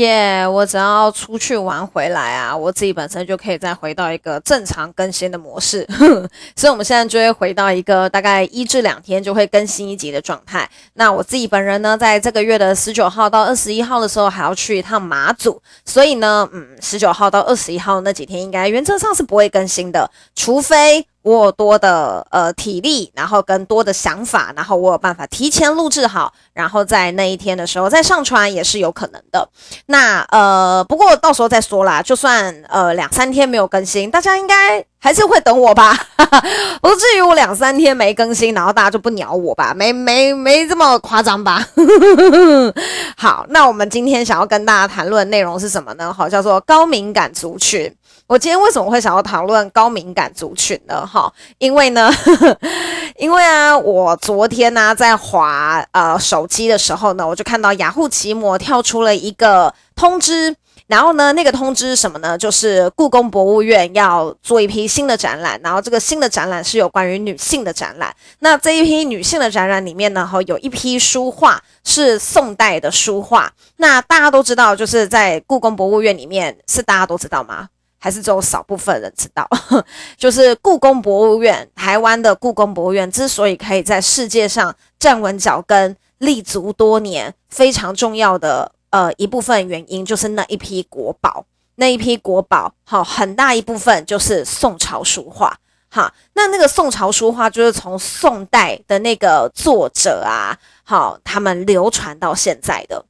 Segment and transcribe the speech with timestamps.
[0.00, 5.86] 耶我只要出去玩回来啊，我自己本身就可以再回到一个正常更新的模式，
[6.56, 10.68] 所以我们现在就会回到一个大概一至两天就会更新一集的状态。
[10.94, 21.06] 那我自己本人呢，在这个月的十九号到二十一号的时候还要去一趟马祖，所以呢，嗯，十九号到二十一号那几天应该原则上是不会更新的，除非。
[21.22, 29.48] 我有多的呃体力，然后跟多的想法，然后我有办法提前录制好，然后在那一天的时候再上传也是有可能的。
[29.86, 32.00] 那呃，不过到时候再说啦。
[32.02, 35.94] 就算呃两三天没有更新，大家应该还是会等我吧？
[36.80, 39.74] 不至于我两三天没更新，然后大家就不鸟我吧？
[39.74, 41.66] 没没没这么夸张吧？
[43.16, 46.10] 好，那我们今天想要跟大家谈论内容是什么呢？
[46.12, 47.94] 好，叫做高敏感族群。
[48.30, 51.04] 我今天为什么会想要讨论高敏感族群呢？
[51.04, 52.08] 哈，因为呢，
[53.18, 60.54] 因为啊，我昨天呢、在滑呃手机的时候呢，我就看到雅虎奇摩跳出了一个通知，
[60.86, 62.38] 然后呢，那个通知什么呢？
[62.38, 68.14] 就是故宫博物院要做一批新的展览，然后这个新的展览是有关于女性的展览。
[68.38, 73.52] 那这一批女性的展览里面呢，哈，有一批书画是宋代的书画。
[73.78, 77.66] 那大家都知道，就是在故宫博物院里面，是大家都知道吗？
[78.02, 79.46] 还是只有少部分人知道，
[80.16, 95.54] 就是故宫博物院，台湾的故宫博物院之所以可以在世界上站稳脚跟、立足多年，非常重要的呃一部分原因就是那一批国宝，那一批国宝，好，很大一部分就是宋朝书画，
[95.90, 103.04] 哈，那那个宋朝书画就是从宋代的那个作者啊，好，他们流传到现在的。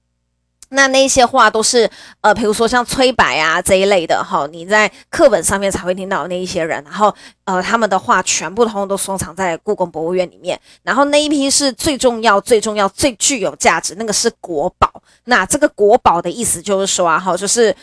[0.70, 1.88] 那那些画都是，
[2.20, 7.14] 呃，比如说像崔白啊这一类的哈，你在课本上面才会听到那一些人，然后
[7.44, 14.91] 呃，他们的话全部通通都收藏在故宫博物院里面，然后那一批是最重要、最重要、最具有价值，那个是国宝。
[15.25, 17.75] 那这个国宝的意思就是说啊，哈，就是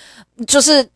[0.46, 0.90] 就是。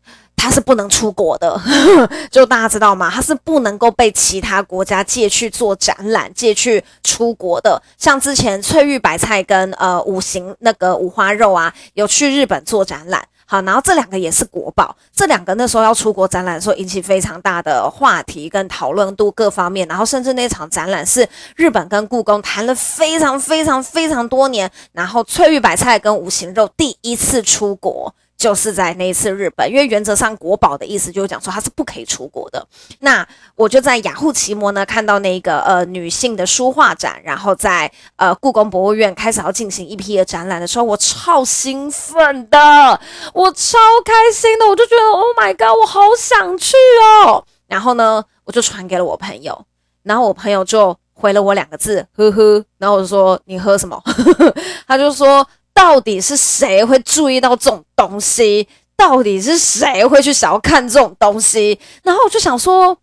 [0.43, 1.61] 它是不能出国的，
[2.31, 3.11] 就大家知道吗？
[3.13, 7.79] 它是不能够被其他国家借去做展览、借去出国的。
[7.95, 13.23] 像之前翠玉白菜跟呃五行那个五花肉啊，有去日本做展览。
[13.45, 19.87] 好，然后这两个也是国宝，这两个那时候要出国展览的时候，引起非常大的话题跟讨论度各方面。
[19.87, 28.11] 然后甚至那场展览是日本跟故宫谈了非常非常非常多年，然后翠玉白菜跟五行肉第一次出国。
[28.41, 32.67] 就是在那一次日本，因为原则上国宝的意思就是讲说它是不可以出国的。
[33.01, 33.23] 那
[33.55, 42.99] 我就在雅虎奇摩呢看到那个呃女性的书画展，然后在呃故宫博物院开始要进行一批的展览的时候，我超兴奋的，
[43.31, 46.75] 我超开心的，我就觉得 Oh my God，我好想去
[47.23, 47.45] 哦。
[47.67, 49.63] 然后呢，我就传给了我朋友，
[50.01, 52.65] 然后我朋友就回了我两个字，呵呵。
[52.79, 54.01] 然后我就说你喝什么？
[54.87, 55.47] 他就说。
[55.81, 58.67] 到底是谁会注意到这种东西？
[58.95, 61.79] 到底是谁会去想要看这种东西？
[62.03, 62.95] 然后我就想说，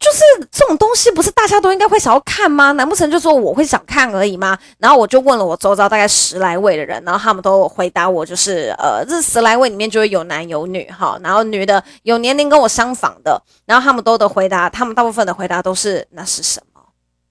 [0.00, 2.72] 就是这种东西不是大家都应该会想要看吗？
[2.72, 4.58] 难不成就说我会想看而已吗？
[4.78, 16.80] 然后我就问了我周遭大概十来位的人，然后他们都回答我，就是呃，这十来位里面就会有男有女哈，然后女的有年龄跟我相仿的，然后他们都的回答，他们大部分的回答都是那是什么？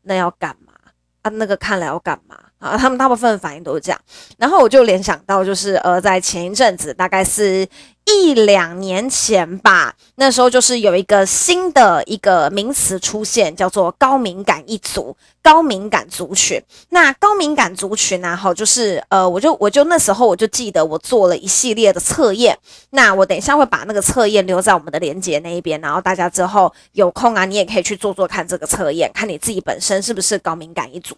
[0.03, 0.71] 那要干嘛？
[1.23, 2.37] 啊，那个看了要干嘛？
[2.59, 3.99] 啊，他们大部分反应都是这样，
[4.37, 7.67] 然后我就联想到，就是呃，在前一阵子，大概是
[8.05, 16.59] 一两年前吧，那时候就是有一个新的一个名词出现，叫做高敏感一族、高敏感族群。
[16.89, 22.57] 那高敏感族群啊，好，就是呃，我就我就那时候我就记得我做了一系列的测验，
[22.89, 31.15] 那我等一下会把那个测验留在我们的连接那一边，然后大家之后有空啊，你也可以去做做看这个测验，看你自己本身是不是高敏感一族。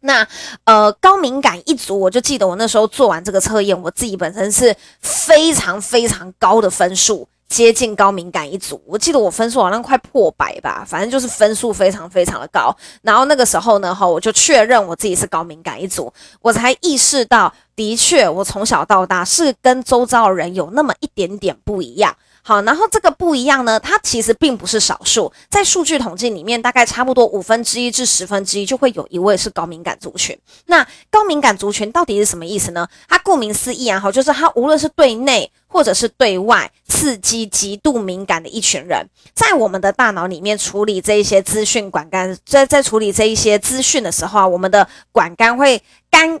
[0.00, 0.26] 那
[0.64, 8.80] 呃，高敏感一族，我就记得我那时候做完这个测验，我自己本身是非常非常高的分数，接近高敏感一族。
[8.86, 12.74] 我记得我分数好像快破百吧，反正就是分数非常非常的高。
[13.02, 16.10] 然后那个时候呢，哈，我就确认我自己是高敏感一族，
[16.40, 22.16] 我才意识到，的确，我从小到大是跟周遭的人有那么一点点不一样。
[22.42, 30.36] 好，然后这个不一样呢，它其实并不是少数，在数据统计里面，大概差不多五分之一至十分之一就会有一位是高敏感族群。
[30.66, 32.88] 那高敏感族群到底是什么意思呢？
[33.08, 46.40] 它顾名思义啊，好，就是它无论是对内或者是对外刺激极度敏感的一群人，在我们的大脑里面处理这一些资讯管干，在在处理这一些资讯的时候啊，我们的管干会干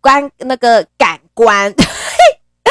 [0.00, 1.74] 关那个感官。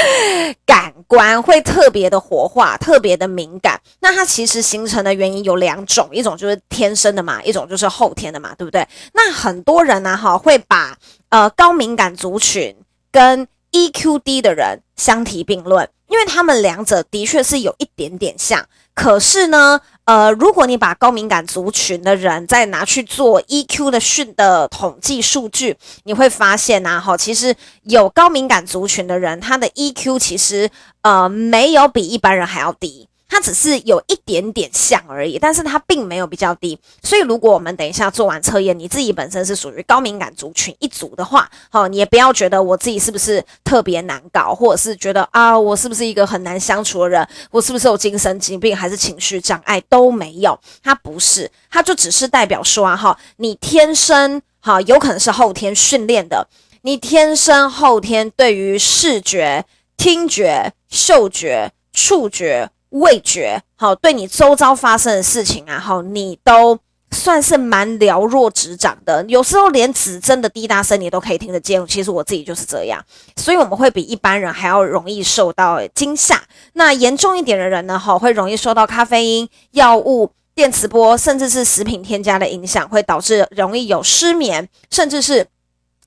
[0.66, 3.80] 感官会特别的活化，特别的敏感。
[4.00, 8.88] 那它其实形成的原因有两种，一种就是天生的嘛，一种就是后天的嘛，对不对？
[9.14, 10.98] 那很多人呢，哈，会把
[11.30, 12.76] 呃高敏感族群
[13.12, 18.66] 跟 EQ 低的人相提并论，因为他们两者的确是有一点点像。
[18.94, 30.70] 可是呢，呃，如果你把高敏感族群的人再拿去做 EQ 的训的统计数据，你会发现呐，哈，其实有高敏感族群的人，他的 EQ 其实
[31.04, 33.08] 呃没有比一般人还要低。
[33.30, 36.78] 它只是有一点点像而已，但是它并没有比较低。
[37.04, 50.60] 所以，如果我们等一下做完测验，你自己本身是属于高敏感族群一组的话，好，你也不要觉得我自己是不是特别难搞，或者是觉得啊，我是不是一个很难相处的人，我是不是有精神疾病，还是情绪障碍都没有。
[50.82, 56.48] 它不是，它就只是代表说，哈，你天生哈，有可能是后天训练的，
[56.82, 59.66] 你天生后天对于视觉、
[59.96, 62.72] 听觉、嗅觉、触觉。
[62.90, 66.78] 味觉好，对你周遭发生的事情啊，好，你都
[67.12, 69.24] 算是蛮了若指掌的。
[69.28, 71.86] 有时候连指针的滴答声你都可以听得见。
[71.88, 73.04] 其实我自己就是这样，
[73.36, 76.42] 所以我们会比一般人还要容易受到惊吓。
[76.74, 85.48] 那严重一点的人呢，哈，会容易受到咖啡因、药物、电磁波，甚至是食品添加的影响，会导致容易有失眠，甚至是。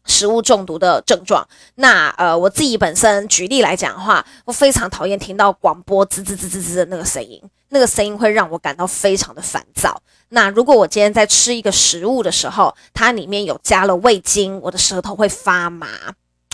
[0.05, 1.47] 食物中毒的症状，
[1.77, 10.01] 那呃，我自己本身举例来讲的话，我非常讨厌听到广播滋滋滋滋滋的那个声音，那个声音会让我感到非常的烦躁。
[10.31, 15.87] 那如果我今天在吃一个食物的时候，它里面有加了味精，我的舌头会发麻。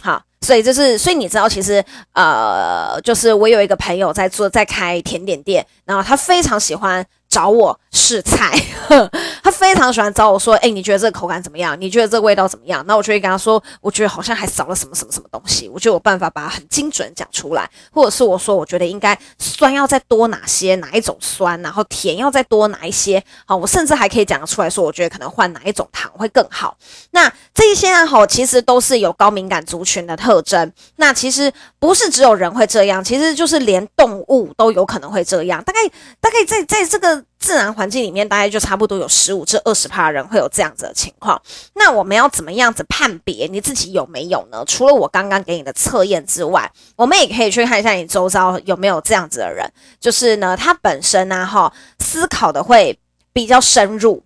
[0.03, 7.05] 好，所以就是，所以你知道，其实呃，就是我有一个朋友在做，在开甜点店，然后他非常喜欢。
[7.31, 8.59] 找我试菜，
[9.59, 11.77] 非常喜欢找我说：“哎、你觉得这个口感怎么样？
[11.81, 26.77] 你觉得这个味道怎么样？”那我就会跟他说：“我觉得好像还少了什么什么什么东西。”我就有办法把它很精准讲出来，或者是我说：“我觉得应该酸要再多哪些，哪一种酸，然后甜要再多哪一些。”好，我甚至还可以讲得出来说：“我觉得可能换哪一种糖会更好。”
[27.11, 27.29] 那
[27.59, 30.73] 这一些啊，吼，其实都是有高敏感族群的特征。
[30.95, 35.61] 那其实不是只有人会这样，其实就是连动物都有可能会这样。
[35.65, 35.81] 大概
[36.21, 37.25] 大概在在这个。
[37.41, 41.41] 自然环境里面，大概就差不多有十五至二十趴人会有这样子的情况。
[41.77, 44.65] 那我们要怎么样子判别你自己有没有呢？
[44.67, 49.65] 除了我刚刚给你的测验之外，我们也可以去看一下你周遭有没有这样子的人。
[50.01, 52.99] 就是呢，他本身呢、哈，思考的会
[53.33, 54.25] 比较深入。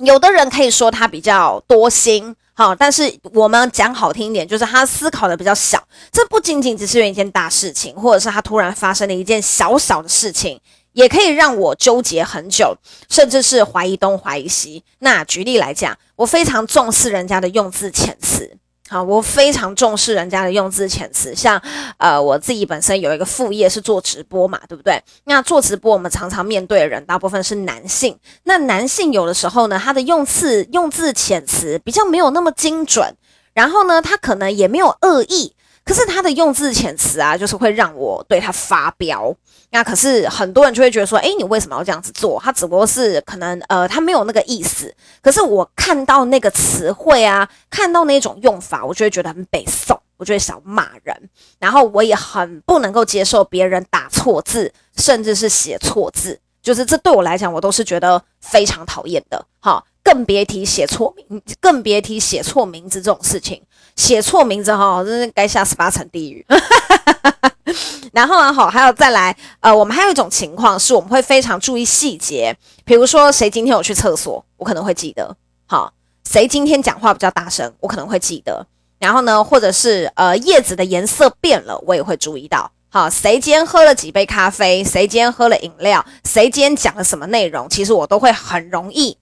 [0.00, 5.80] 有的人可以说他比较多心，好，但是我们讲好听一点，就是他思考的比较小。
[6.10, 10.60] 这不仅仅只是一件大事情，或者是他突然发生了一件小小的事情。
[10.92, 12.74] 也可以让我纠结很久，
[13.10, 14.82] 甚至是怀疑东怀疑西。
[15.00, 18.56] 那举例来讲，我非常重视人家的用字遣词，
[18.88, 21.34] 好，我非常重视人家的用字遣词。
[21.34, 21.60] 像
[21.98, 25.02] 呃，我自己本身有一个副业是做直播嘛，对不对？
[25.24, 28.16] 那做直播，我们常常面对的人大部分是男性。
[28.44, 33.12] 那男性有的时候呢，他的用词用字遣词比较没有那么精准，
[33.54, 35.55] 然后呢，他可能也没有恶意。
[35.86, 39.32] 可是他的用字遣词啊，就是会让我对他发飙。
[39.70, 42.40] 那可是很多人就会觉得说，诶，你为什么要这样子做？
[42.42, 44.92] 他只不过是可能呃，他没有那个意思。
[45.22, 51.30] 可是我看到那个词汇啊，看到那种用法，我就会觉得很北宋，我就会想骂人。
[51.60, 56.40] 然后我也很不能够接受别人打错字，甚至是写错字。
[56.60, 59.46] 就是这对我来讲，我都是觉得非常讨厌的。
[59.60, 63.62] 好，更别提写错名，更别提写错名字这种事情。
[63.96, 66.46] 写错名字哈，真是该下十八层地狱。
[68.12, 75.36] 然后呢，好，还有再来，呃，我们还有一种情况是，我们会非常注意细节，比如说谁今天有去厕所，我可能会记得。
[75.66, 75.92] 好，
[76.24, 78.66] 谁今天讲话比较大声，我可能会记得。
[78.98, 82.70] 然后呢，或者是呃，叶子的颜色变了，我也会注意到。
[82.88, 89.18] 好，谁今天喝了几杯咖啡，谁今天喝了饮料，谁今天讲了什么内容，其实我都会很容易。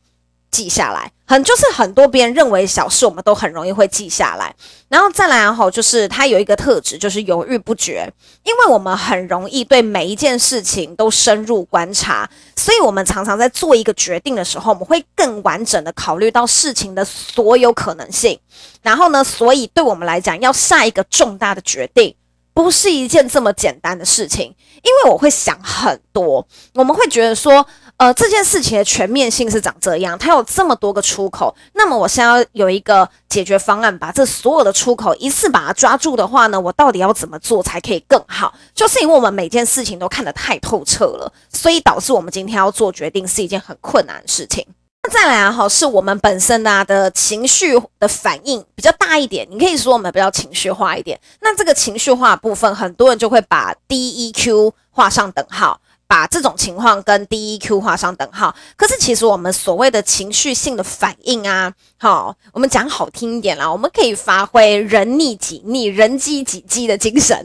[0.55, 4.55] 记下来，很就是很多别人认为小事，我们都很容易会记下来。
[4.89, 8.09] 然后再来哈，就是他有一个特质，就是犹豫不决。
[8.45, 18.39] 因为我们很容易对每一件事情都深入观察，所以我们常常在做一个决定的时候，我们会更完整的考虑到事情的所有可能性。
[18.83, 22.15] 然后呢，所以对我们来讲，要下一个重大的决定，
[22.53, 38.53] 不是一件这么简单的事情，因为我会想很多，我们会觉得说，呃，这件事情的全面性是长这样，它有这么多个出口，那么我现在要有一个解决方案，把这所有的出口一次把它抓住的话呢，我到底要怎么做才可以更好？
[38.75, 44.67] 就是因为我们每件事情都看得太透彻了，所以导致我们今天要做决定是一件很困难的事情。
[45.05, 51.19] 那再来啊，哈，是我们本身啊的情绪的反应比较大一点，你可以说我们比较情绪化一点。
[51.41, 58.55] 那这个情绪化的部分，很多人就会把 DEQ 画上等号，把这种情况跟 DEQ 画上等号。
[58.77, 67.37] 可是其实我们所谓的情绪性的反应啊，好，我们讲好听一点啦，我们可以发挥人逆己逆，人机己机的精神，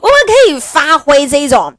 [0.00, 1.74] 我们可以发挥这一种。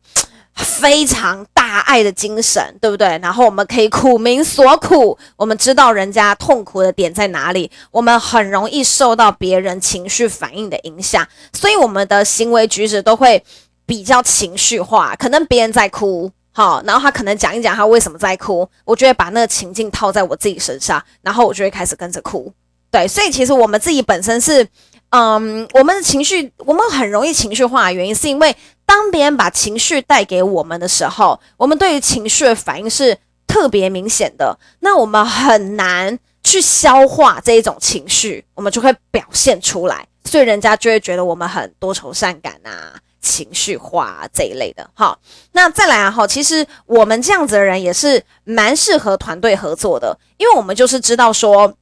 [0.57, 3.19] 非常大爱的精神，对不对？
[3.21, 13.43] 然后我们可以苦民所苦，我们知道人家痛苦的点在哪里，我们很容易受到别人情绪反应的影响，所以我们的行为举止都会
[13.85, 15.15] 比较情绪化。
[15.15, 22.51] 可能别人在哭，好，然后他可能讲一讲他为什么在哭，我就会把那个情境套在我自己身上，然后我就会开始跟着哭。
[22.91, 24.67] 对，所以其实我们自己本身是。
[25.11, 28.53] 嗯，我们的情绪，我们很容易情绪化的原因，是因为
[28.85, 34.57] 当别人把情绪带给我们的时候，我们对于情绪的反应是特别明显的。
[34.79, 44.87] 那我们很难去消化这一种情绪，我们就会表现出来，所以人家就会觉得我们很多愁善感啊，情绪化，这一类的。
[44.93, 45.17] 好，
[45.53, 51.73] 那再来啊，哈，其实我们这样子的人也是蛮适合团队合作的，因为我们就是知道说。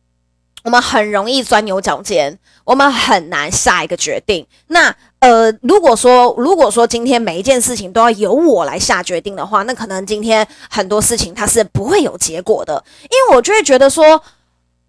[0.63, 4.47] 我们很容易钻牛角尖，我们很难下一个决定。
[4.67, 14.23] 那呃，如果说如果说今天每一件事情都要由我来下决定的话，那可能今天很多事情它是不会有结果的，因为我就会觉得说。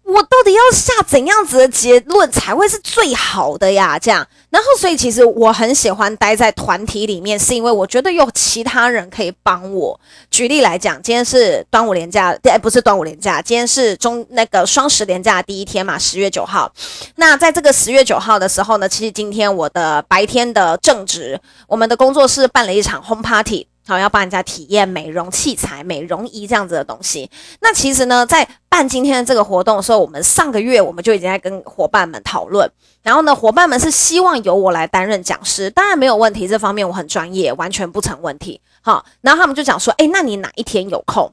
[0.05, 3.97] 我到底要下怎样子的结论才会是最好的呀？
[3.97, 9.99] 这样，然后所以其实我很喜欢待在团体里面，是因为我觉得有其他人可以帮我。
[10.29, 16.71] 举例来讲，今天是端午连假，对，不是端午连假，今天是中那个双十连假第一天嘛，十月九号。
[17.15, 23.67] 那在这个十月九号的时候呢，其实今天我的白天的正值，我们的工作室办了一场 home party。
[23.87, 27.29] 好，要帮人家体验美容器材、美容仪这样子的东西。
[27.61, 32.67] 那其实呢，在办今天的这个活动的时候，我们上个月我们就已经在跟伙伴们讨论。
[33.03, 38.59] 然后呢，伙伴们是希望由我来担任讲师，当然没有问题，这方面我很专业，完全不成问题。
[38.81, 41.31] 好，然后他们就讲说，诶，那你哪一天有空？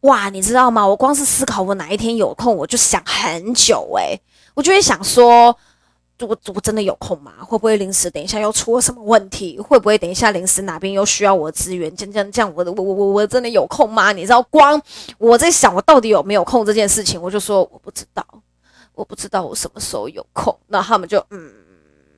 [0.00, 0.84] 哇，你知道吗？
[0.84, 4.20] 我光是思考我哪一天有空，我就想很久诶，
[4.54, 5.56] 我就会想说。
[6.20, 7.32] 我我真的有空吗？
[7.40, 9.58] 会不会临时等一下又出了什么问题？
[9.60, 11.94] 会不会等一下临时哪边又需要我的资源？
[11.94, 14.12] 这样这样这样，我我我我我真的有空吗？
[14.12, 14.80] 你知道，光
[15.18, 18.24] 我在想我到底有没有空这件事情，我就说我不知道，
[18.94, 20.56] 我不知道我什么时候有空。
[20.68, 21.65] 那他们就嗯。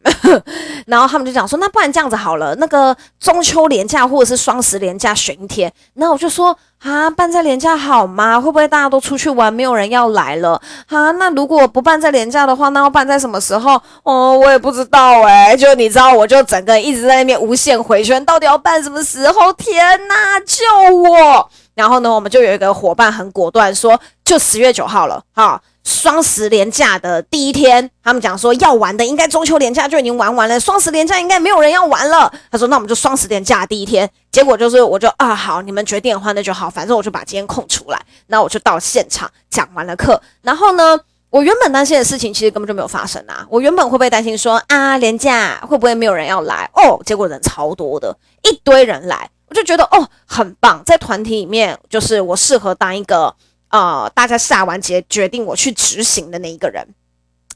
[0.87, 5.73] 然后他们就讲说，那不然这样子好了，那个中秋连假或者是双十连假选一天。
[5.95, 8.41] 那我就说啊，办在连假好吗？
[8.41, 11.11] 会不会大家都出去玩，没有人要来了啊？
[11.13, 13.81] 那如果不办在连假的话，那要办在什么时候？
[14.03, 19.53] 哦，我也不知道哎、就你知道，我就整个一直在那边无限回旋，到底要办什么时候？
[19.55, 20.65] 天哪，救
[20.97, 21.51] 我！
[21.75, 25.61] 然后呢，我们就有一个伙伴很果断说，就十月九号了，哈。
[25.89, 32.31] 双十连假的第一天，他们讲说要玩的应该中秋连假就已经玩完了，双十连假应该没有人要玩了。
[32.51, 40.21] 他说那我们就双十连假第一天，结果就是我就啊好，你们决定的话那就好，反正我就把今天空出来，那我就到现场讲完了课。
[40.43, 43.47] 然后呢，我原本担心的事情其实根本就没有发生啊。
[43.49, 47.01] 我原本会不会担心说啊连假会不会没有人要来哦？
[47.07, 53.35] 结果人超多的，一堆人来，我就觉得哦很棒，在团体里面就是我适合当一个。
[53.71, 56.87] 呃，大家下完结决定我去执行的那一个人，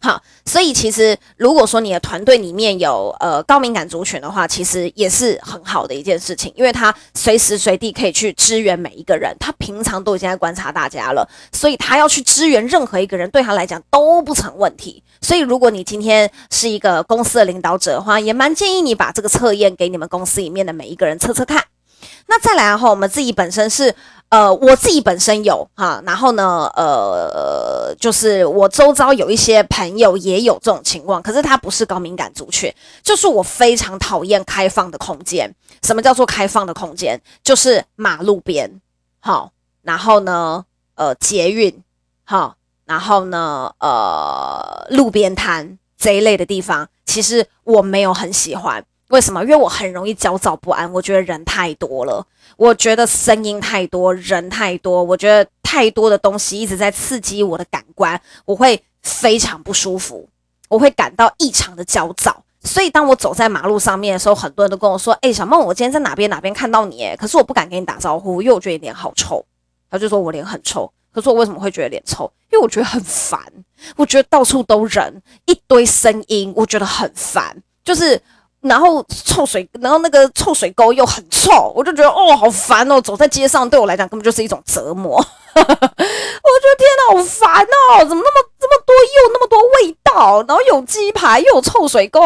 [0.00, 15.02] 好，所以其实如果说你的团队里面有呃高敏感族群的话，其实也是很好的一件事情，因为他随时随地可以去支援每一个人，他平常都已经在观察大家了，所以他要去支援任何一个人，对他来讲都不成问题。
[15.21, 21.62] 所以如果你今天是一个公司的领导者的话，也蛮建议你把这个测验给你们公司里面的每一个人测测看。
[22.26, 23.94] 那再来哈，我们自己本身是。
[24.32, 35.54] 呃，我自己本身有哈，然后呢，呃，就是我周遭有一些朋友也有这种情况，可是他不是高敏感族群，就是我非常讨厌开放的空间。
[35.82, 37.21] 什么叫做开放的空间？
[37.44, 38.80] 就是马路边，
[39.21, 41.82] 好，然后呢，呃，捷运，
[42.25, 42.56] 好，
[42.87, 48.82] 然后呢，呃，路边摊这一类的地方，其实我没有很喜欢。
[49.12, 49.42] 为什么？
[49.42, 52.26] 因为我很容易焦躁不安，我觉得人太多了。
[52.57, 60.26] 我觉得声音太多，人太多，我觉得太多的东西一直在刺激我的感官，我会非常不舒服，
[60.71, 62.42] 我会感到异常的焦躁。
[62.62, 69.45] 所以当我走在马路上面的时候，很多人都跟我说：“哎、小梦，我今天在哪边哪边看到你？”哎，可是我不敢跟你打招呼，因为我觉得你脸好臭。
[69.90, 72.33] 他就说我脸很臭，可是我为什么会觉得脸臭？
[72.50, 73.38] 因为我觉得很烦，
[73.97, 77.54] 我觉得到处都人，一堆声音，我觉得很烦，
[77.85, 78.19] 就是。
[78.62, 83.00] 然后臭水，然后那个臭水沟又很臭，我就觉得哦，好烦哦！
[83.00, 85.16] 走在街上对我来讲根本就是一种折磨。
[85.54, 88.04] 我觉得天哪，好烦哦！
[88.07, 90.42] 怎么那么这么多又那么多味道？
[90.49, 92.21] 然后有鸡排，又有臭水沟，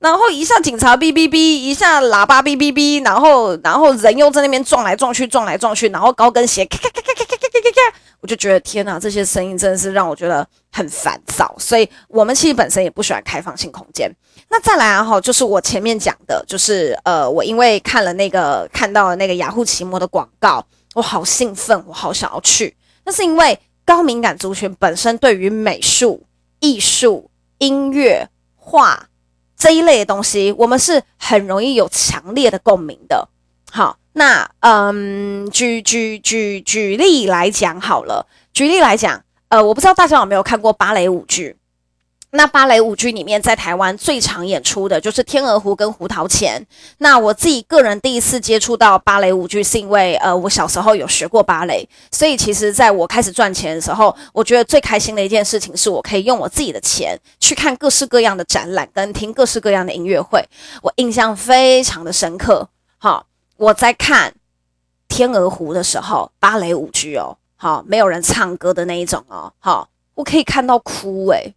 [0.00, 11.54] 然后一下警察哔哔哔，一下喇叭哔哔哔，然后然后人又在那边撞来撞去，撞来撞去，然后高跟鞋咔咔咔咔咔咔咔咔咔，我就觉得天哪，这些声音真的是让我觉得很烦躁。
[11.58, 14.10] 所以我们其实本身也不喜欢开放性空间。
[14.48, 22.76] 那再来啊哈，就是我前面讲的，就是呃，我因为看了那个看到了那个雅虎奇摩的广告，我好兴奋，我好想要去。
[23.04, 26.24] 那是因为高敏感族群本身对于美术、
[26.60, 29.08] 艺术、音乐、画
[29.56, 33.28] 这一类的东西，我们是很容易有强烈的共鸣的。
[33.70, 41.56] 好，那嗯，举举举举例来讲好了，举例来讲，呃，我不知道大家有没有看过芭蕾舞剧。
[42.32, 46.60] 那芭蕾舞剧里面，在台湾最常演出的就是《天鹅湖》跟《胡桃钳》。
[46.98, 60.40] 那我自己个人第一次接触到芭蕾舞剧，是因为呃，我小时候有学过芭蕾，所以其实在我开始赚钱的时候，我觉得最开心的一件事情是我可以用我自己的钱去看各式各样的展览，跟听各式各样的音乐会。
[60.82, 62.68] 我印象非常的深刻。
[62.98, 63.26] 好，
[63.60, 64.30] 我在看
[65.06, 71.54] 《天鹅湖》的时候，芭蕾舞剧哦，好，没有人唱歌的那一种哦，好，我可以看到哭诶、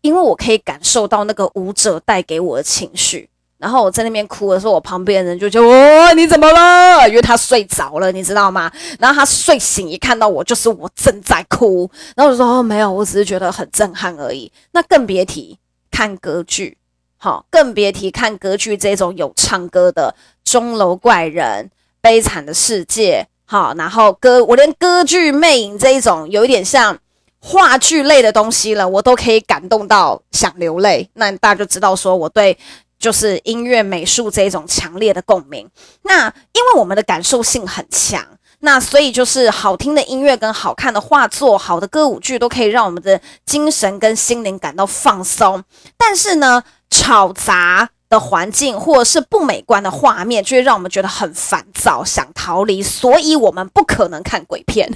[0.00, 3.28] 因为我可以感受到那个舞者带给我的情绪，
[3.58, 7.06] 然后我在那边哭的时候，我旁边的人就觉得哦，你怎么了？
[7.06, 8.72] 因为他睡着了，你知道吗？
[8.98, 14.50] 然后他睡醒一看到我，就是我正在哭，然后我就说哦，没有，我只是觉得很震撼而已。
[14.70, 15.58] 那更别提
[15.90, 16.78] 看歌剧，
[17.24, 20.12] 好，更别提看歌剧这种有唱歌的
[20.50, 21.64] 《钟楼怪人》
[22.00, 26.98] 《悲惨的世界》，好，然后歌我连歌剧魅影这一种有一点像。
[27.44, 31.10] 话剧类的东西了，我都可以感动到想流泪。
[31.14, 32.56] 那大家就知道说我对
[33.00, 35.68] 就是音乐美术这一种强烈的共鸣。
[36.02, 38.24] 那因为我们的感受性很强，
[38.60, 45.64] 那所以就是好听的音乐跟好看的画作、好的歌舞剧都可以让我们的精神跟心灵感到放松。
[45.98, 47.88] 但是呢，吵杂。
[48.12, 52.82] 的环境或者是不美观的画面，就会让我们觉得很烦躁，想逃离。
[52.82, 54.86] 所以，我们不可能看鬼片，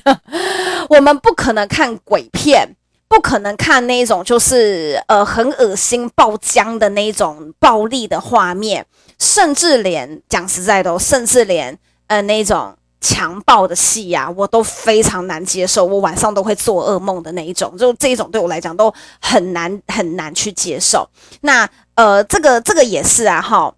[0.90, 2.76] 我们不可能看鬼片，
[3.08, 8.84] 不可能看那种就是呃很恶心、爆浆的那种暴力的画面，
[9.18, 11.78] 甚至连讲实在的哦，甚至连
[12.08, 15.84] 呃那种强暴的戏呀，我都非常难接受。
[15.84, 21.08] 我晚上都会做噩梦的那一种，就这一种对我来讲都很难很难去接受。
[21.40, 21.68] 那。
[21.96, 23.74] 呃，这个这个也是啊，哈，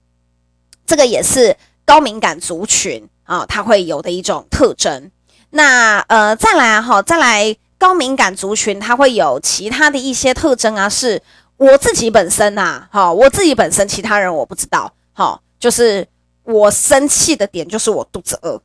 [0.84, 5.12] 这个也是高敏感族群啊，它会有的一种特征。
[5.50, 11.22] 那呃，再来啊，哈，再来高敏感族群，它会有其他的一些特征啊，是
[11.58, 16.04] 我自己本身呐，哈，我自己本身，其他人我不知道，哈，就是
[16.48, 18.60] 我生气的点就是我肚子饿，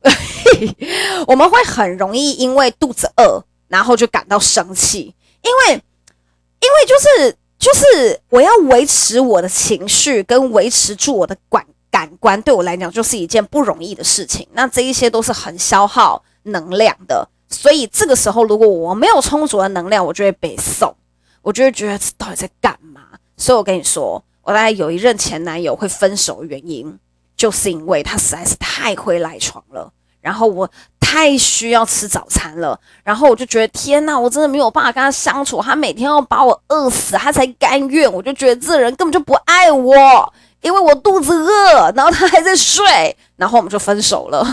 [1.28, 7.36] 我们会很容易因为肚子饿，然后就感到生气，因为因为就是。
[7.56, 14.46] 就是我要维持我的情绪，跟维持住我的感感官，对我来讲就是一件不容易的事情。
[14.52, 20.94] 那这一些都是很消耗能量的，所以这个时候如果我没有充足的能量，我就会被送，
[21.40, 23.00] 我就会觉得到底在干嘛？
[23.38, 26.98] 所以我跟你说，我大概有一任前男友会分手的原因，
[27.36, 30.70] 就是因为他实在是太会赖床了，然后我。
[31.06, 35.62] 太需要吃早餐了，然后我就觉得天哪，我真的没有办法跟他相处。
[35.62, 38.12] 他每天要把我饿死，他才甘愿。
[38.12, 39.94] 我就觉得这人根本就不爱我，
[40.60, 44.44] 因为我肚子饿，然后他还在睡，然后我们就分手了。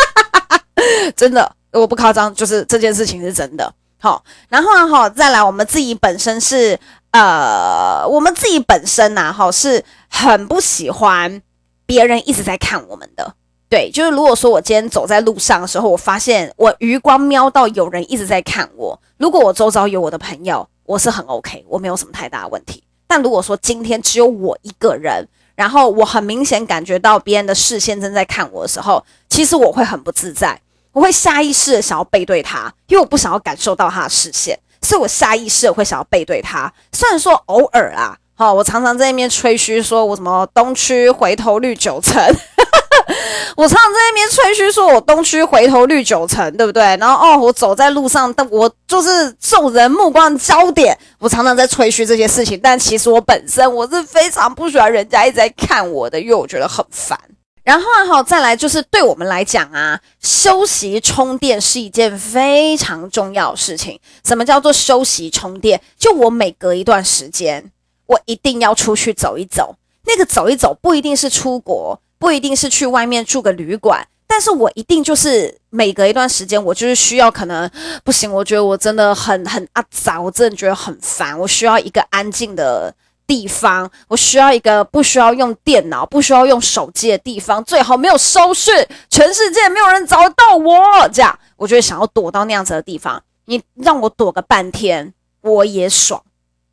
[1.14, 3.70] 真的，我不夸张，就是这件事情是真的。
[3.98, 6.78] 好，然后呢，好，再来，我们自己本身是
[7.10, 11.42] 呃，我们自己本身呐，哈，是很不喜欢
[11.86, 13.34] 别人一直在看我们的。
[13.68, 19.00] 对，就是如果说我今天走在路上的时候，我发现我余光瞄到有人一直在看我。
[19.16, 22.82] 如果我周遭有我的朋友，我是很 OK，我没有什么太大的问题。
[23.08, 30.60] 但如果说今天只有我一个人，然后我很明显感觉到别人的视线正在看我的时候，其实我会很不自在，
[30.92, 36.72] 我会下意识的想要背对他，因为我不想要感受到他的视线，所以我下意识的会想要背对他。
[36.92, 42.14] 虽然说偶尔啊，好，我常常在那边吹嘘说我什么东区回头率九成。
[43.56, 46.82] 我常常在那边吹嘘说，我东区回头率九成，对不对？
[46.98, 50.96] 然后哦，我走在路上，但我就是众人目光焦点。
[51.18, 57.18] 我常常在吹嘘这些事情，但其实我本身我是非常不喜欢人家一直在看我的，因为我觉得很烦。
[57.64, 63.98] 然后啊，再来就是对我们来讲啊，休息充电是一件非常重要的事情。
[64.26, 65.80] 什么叫做休息充电？
[65.98, 67.72] 就我每隔一段时间，
[68.06, 69.76] 我一定要出去走一走。
[70.04, 77.70] 那个走一走不一定是出国，不一定是去外面住个旅馆，但是我一定就是每隔一段时间，我就是需要可能
[78.04, 82.94] 不行，我觉得我真的很很阿杂，我真的觉得很烦，我需要一个安静的。
[83.28, 88.72] 地方，我需要一个不需要用电脑、不需要用手机的地方，最好没有收讯，
[89.10, 93.20] 全世界没有人找得到我，这样我就会想要躲到那样子的地方。
[93.46, 96.22] 你让我躲个半天，我也爽。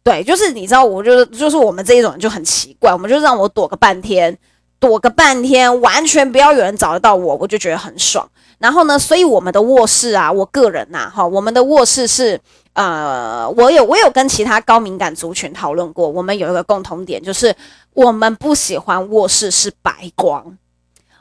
[0.03, 4.37] 对，就是你知道，我就是就是我们这一种人就很奇怪，我们就让我躲个半天，
[4.79, 8.29] 躲个半天，完全不要有人找得到我，我就觉得很爽。
[8.59, 12.39] 然后呢，所以我们的卧室啊，我个人呐，哈，我们的卧室是。
[12.75, 17.55] 呃，我有我有跟其他高敏感族群讨论过，我们有一个共同点，就是
[17.93, 20.57] 我们不喜欢卧室是白光。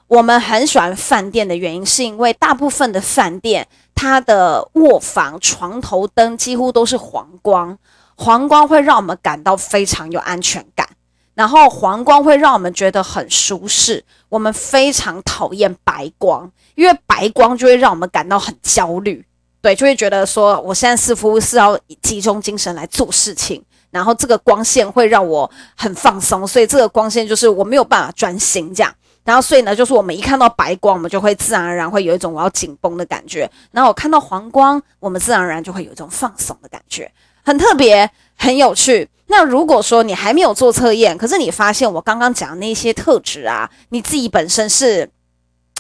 [0.09, 7.77] 我们很喜欢饭店的原因，是因为大部分的饭店它的卧房床头灯几乎都是黄光，
[8.23, 10.89] 黄光会让我们感到非常有安全感，
[11.35, 14.05] 然后黄光会让我们觉得很舒适。
[14.29, 19.27] 我们非常讨厌白光，因为白光就会让我们感到很焦虑。
[19.61, 28.95] 对，就会觉得说，我现在似乎是要集中精神来做事情，然后这个光线会让我很放松，所以这个光线就是我没有办法专心这样。
[29.25, 33.51] 然后所以呢，就是我们一看到白光，我们就会自然而然会有一种我要紧绷的感觉。
[33.73, 37.11] 然后我看到黄光，我们自然而然就会有一种放松的感觉，
[37.43, 39.09] 很特别，很有趣。
[39.27, 45.09] 那如果说你还没有做测验，可是你发现我刚刚讲那些特质啊，你自己本身是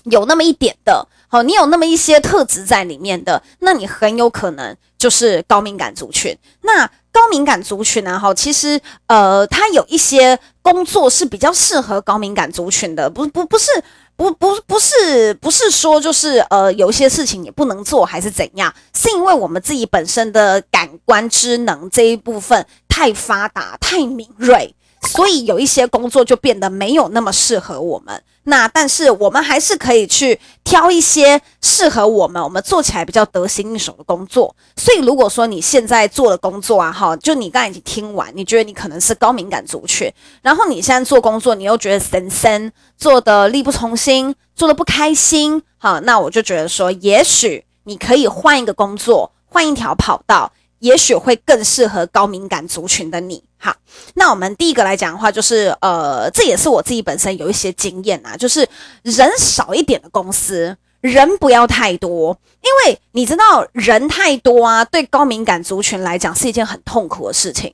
[0.04, 1.06] 有那么一点的。
[1.28, 6.36] 好，你有那么一些特质在里面的，那你很有可能就是高敏感族群。
[6.60, 8.18] 那高敏感族群呢？
[8.18, 13.70] 哈，其实呃，他有一些工作是比较适合高敏感族群的，不不不是，
[14.16, 18.72] 不不不是不是说就是呃，有些事情你不能做还是怎样？
[18.94, 24.74] 是因为我们自己本身的感官知能这一部分太发达、太敏锐。
[25.08, 34.54] 所以有一些工作就变得没有那么适合我们，那但是我们还是可以去挑一些适合我们，我们做起来比较得心应手的工作。
[34.76, 40.10] 所以如果说你现在做的工作啊，哈，就你刚才已经听完，你觉得你可能是高敏感族群，
[40.40, 50.52] 然后你现在做工作，你又觉得神神做的力不从心，做的不开心，哈，那我就觉得说，也许你可以换一个工作，换一条跑道。
[50.82, 53.42] 也许会更适合高敏感族群的你。
[53.56, 53.72] 好，
[54.14, 58.68] 那我们第一个来讲的话，就是呃，这也是我自己本身有一些经验啊，就是
[59.02, 67.72] 人少一点的公司，人不要太多，因为你知道人太多啊，对高敏感族群来讲是一件很痛苦的事情，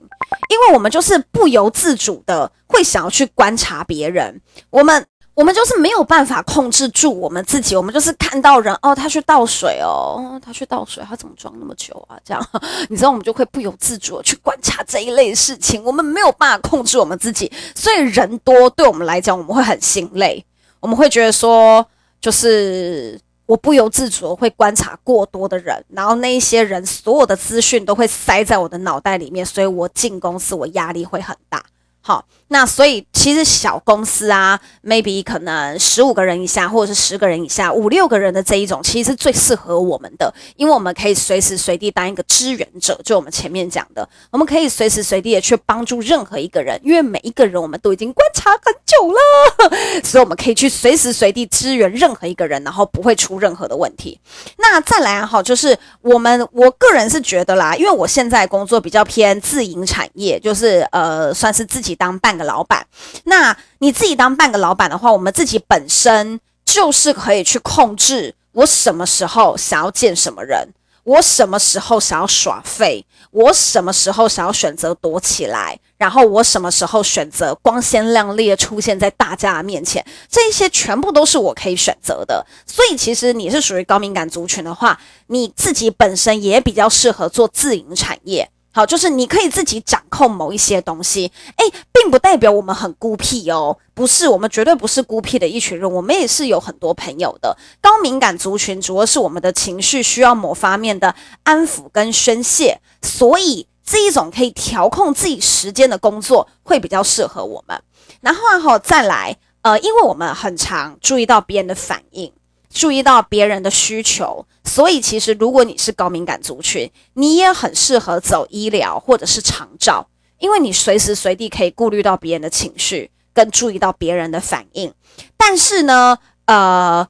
[0.50, 5.06] 因为我们就是不由自主的会想要去观察别人，我们。
[5.38, 12.18] 我们就是没有办法控制住我们自己，我们就是看到人哦，他去倒水哦，他去倒水，他怎么装那么久啊？
[12.24, 12.44] 这样，
[12.90, 20.44] 你知道，我们就会不由自主的去观察这一类事情，我们没有办法控制我们自己，所以人多对我们来讲，我们会很心累，
[20.80, 21.86] 我们会觉得说，
[22.20, 31.62] 就是我不由自主会观察过多的人，然后那一些人所有的资讯都会塞在我的脑袋里面，所以我进公司我压力会很大。
[32.00, 54.18] 好，那所以其实小公司啊，maybe 可能十五个人以下，或者是十个人以下，五六个人的这一种，其实是最适合我们的，因为我们可以随时随地当一个支援者，就我们前面讲的，我们可以随时随地的去帮助任何一个人，因为每一个人我们都已经观察很久了， 所以我们可以去随时随地支援任何一个人，然后不会出任何的问题。
[54.56, 61.87] 那再来哈，就是我们我个人是觉得啦，因为我现在工作比较偏自营产业，就是呃，算是自己。
[61.88, 62.86] 己当半个老板，
[63.24, 70.68] 那你自己当半个老板的话，我们自己本身就是可以去控制我什么时候想要见什么人，
[71.04, 82.44] 我什么时候想要耍废，我什么时候想要选择躲起来，然后我什么时候选择光鲜亮丽的出现在大家的面前，这些全部都是我可以选择的。
[82.66, 88.50] 所以，其实你是属于高敏感族群的话，你自己本身也比较适合做自营产业。
[88.70, 97.56] 好，就是你可以自己掌控某一些东西，诶，并不代表我们很孤僻哦，不是，我们绝对不是孤僻的一群人，我们也是有很多朋友的。
[97.80, 107.82] 高敏感族群主要是我们的情绪需要某方面的安抚跟宣泄，所以这一种可以调控自己时间的工作会比较适合我们。
[108.20, 112.32] 然后啊，好，再来，呃，因为我们很常注意到别人的反应，
[112.72, 120.06] 注意到别人的需求，所以其实如果你是高敏感族群，你也很适合走医疗或者是长照，
[120.38, 124.92] 因为你随时随地可以顾虑到别人的情绪，跟注意到别人的反应。
[125.36, 127.08] 但是呢，呃，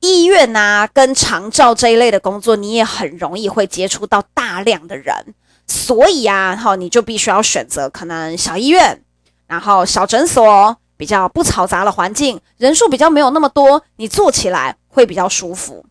[0.00, 5.34] 医院啊跟长照这一类的工作，你也很容易会接触到大量的人，
[5.66, 9.02] 所以啊，哈，你就必须要选择可能小医院，
[9.46, 10.76] 然后小诊所。
[11.00, 15.86] 比较不嘈杂的环境，人数比较没有那么多，你做起来会比较舒服。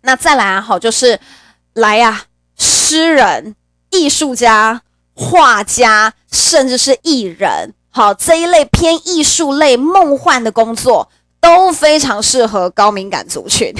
[0.00, 1.20] 那再来啊，好，就是
[1.74, 2.24] 来呀、
[2.56, 3.54] 诗人、
[3.90, 4.80] 艺术家、
[5.14, 11.10] 画家，甚至是艺人，好，这一类偏艺术类、梦幻的工作。
[11.42, 13.74] 都非常适合高敏感族群。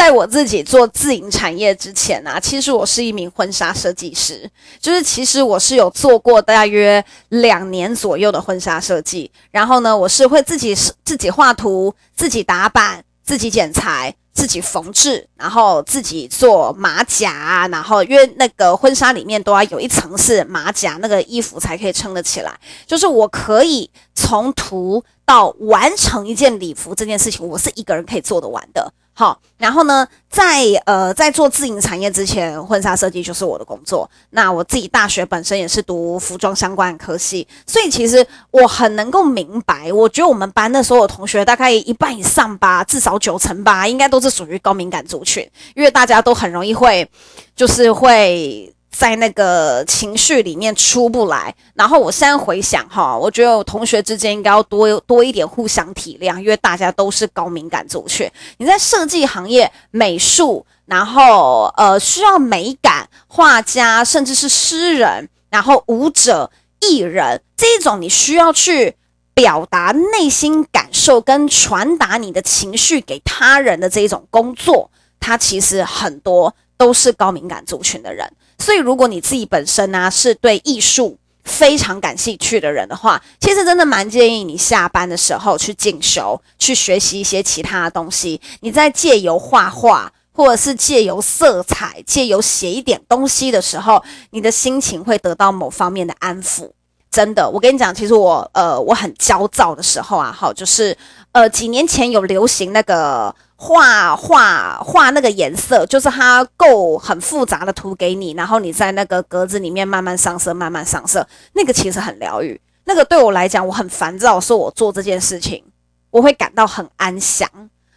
[0.00, 9.30] 在我自己做自营产业之前啊，其实我是一名婚纱设计师，就是其实我是有做过大约两年左右的婚纱设计。
[9.50, 14.14] 然后呢，我是会自己自己画图、自己打版、自己剪裁。
[14.32, 22.58] 自己缝制，然后自己做马甲，然后因为那个婚纱里面都要有一层是马甲，那个衣服才可以撑得起来。
[22.86, 28.90] 就是我可以从图到完成一件礼服这件事情，我是一个人可以做得完的。
[29.20, 34.10] 好，然后呢，在呃在做自营产业之前，婚纱设计就是我的工作。
[34.30, 39.92] 那我自己大学本身也是读服装相关的科系，所以其实我很能够明白。
[39.92, 47.06] 我觉得我们班的所有同学大概一半以上吧，至少九成吧，应该都是属于高敏感族群，因为大家都很容易会，
[47.54, 48.74] 就是会。
[48.90, 58.30] 在那个情绪里面出不来，然后我现在回想哈，我觉得我同学之间应该要多多一点互相体谅，因为大家都是高敏感族群。
[58.58, 66.50] 你在设计行业、美术，然后呃需要美感，画家甚至是诗人，然后舞者、
[66.80, 68.96] 艺人这一种你需要去
[69.32, 78.28] 表达内心感受跟传达你的情绪给他人的这一种工作，它其实很多都是高敏感族群的人。
[78.60, 88.38] 所以，如果你自己本身呢、是对艺术非常感兴趣的人的话，其实真的蛮建议你下班的时候去进修，去学习一些其他的东西。
[88.60, 96.70] 你在借由画画，或者是借由色彩，借由写一点东西的时候，你的心情会得到某方面的安抚。
[97.10, 100.96] 真的，我跟你讲，其实我呃我很焦躁的时候啊，好，就是
[101.32, 103.34] 呃几年前有流行那个。
[103.62, 112.58] 画画画那个颜色，就是它够很复杂的图给你，然后你在那个格子里面慢慢上色，慢慢上色，那个其实很疗愈。
[112.84, 115.62] 那个对我来讲，我很烦躁，说我做这件事情，
[116.10, 117.46] 我会感到很安详，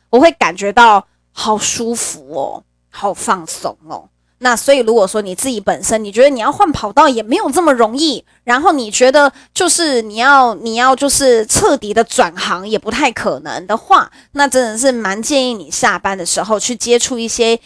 [0.09, 4.09] 我会感觉到好舒服哦，好放松哦。
[4.39, 17.57] 那所以，如果说你自己本身你觉得你要换跑道也没有这么容易，然后你觉得就是你要你要就是彻底的转行也不太可能的话，那真的是蛮建议你下班的时候去接触一些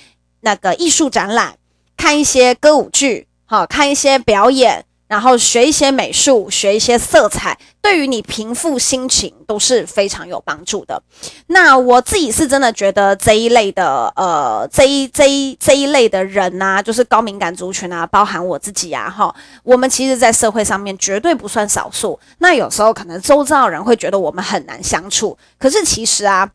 [0.41, 1.55] 那个艺术展览，
[1.95, 4.85] 看一些歌舞剧，好，看一些表演。
[5.07, 11.01] 然后学一些美术，学一些色彩，对于你平复心情都是非常有帮助的。
[11.47, 22.19] 那我自己是真的觉得这一类的，呃，这一这一这一类的人呐，就是高敏感族群啊，包含我自己啊，哈，我们其实，在社会上面绝对不算少数。
[22.39, 26.49] 那有时候可能周遭人会觉得我们很难相处，可是其实啊，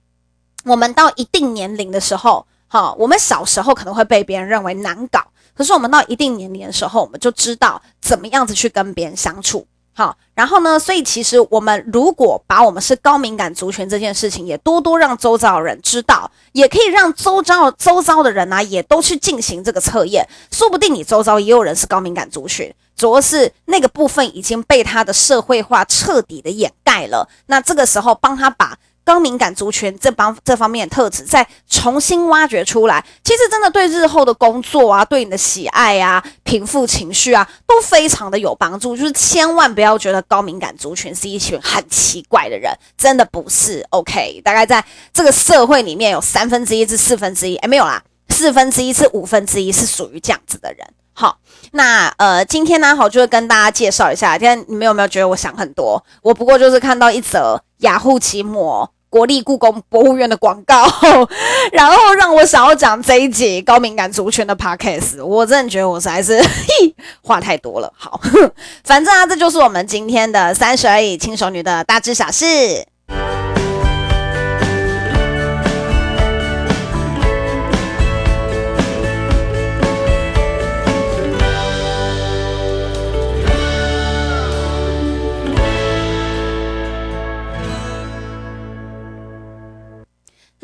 [0.64, 5.31] 我们到一定年龄的时候，哈，我们小时候可能会被别人认为难搞。
[5.54, 9.66] 可是我们到一定年龄的时候，我们就知道怎么样子去跟别人相处。
[9.94, 20.26] 好，然后呢，所以其实我们如果把我们是高敏感族群这件事情，也多多让周遭的人知道，也可以让周遭周遭的人呢、啊，也都去进行这个测验。
[20.50, 27.28] 说不定你周遭也有人是高敏感族群，主要是那个部分已经被他的社会化彻底的掩盖了。
[27.46, 28.78] 那这个时候帮他把。
[29.04, 38.96] 高敏感族群这帮这方面的特质再重新挖掘出来，其实真的对日后的工作啊，对你的喜爱啊，平复情绪啊，都非常的有帮助。
[38.96, 43.84] 就是千万不要觉得高敏感族群是一群很奇怪的人，真的不是。
[43.90, 50.86] OK，大概在这个社会里面有三分之一至四分之一，哎，没有啦，四分之一至五分之一是属于这样子的人。
[51.14, 51.38] 好，
[51.72, 54.38] 那呃，今天呢，好，就会跟大家介绍一下。
[54.38, 56.02] 今天你们有没有觉得我想很多？
[56.22, 60.86] 我不过就是看到一则雅虎奇摩国立故宫博物院的广告，
[61.70, 65.22] 然后让我想要讲这一集高敏感族群的 podcast。
[65.22, 67.92] 我真的觉得我实在是 嘿话太多了。
[67.94, 68.18] 好，
[68.84, 72.46] 反正啊，这就是我们今天的三十而已轻熟女的大致小事。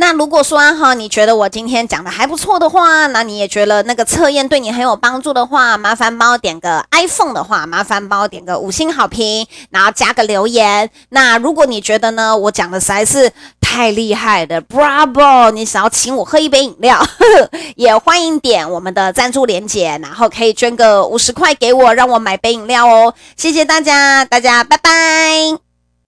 [0.08, 10.88] 那如果说哈，你觉得我今天讲的还不错的话，那你也觉得那个测验对你很有帮助的话，麻烦帮我点个 iPhone 的话，麻烦帮我点个五星好评，然后加个留言。
[11.10, 15.50] 那如果你觉得呢，我讲的实在是太厉害的，Bravo！
[15.50, 17.04] 你想要请我喝一杯饮料，呵
[17.42, 23.12] 呵，也欢迎点我们的赞助连结，然后可以捐个五十块给我，让我买杯饮料哦。
[23.36, 25.67] 谢谢大家，大家拜拜。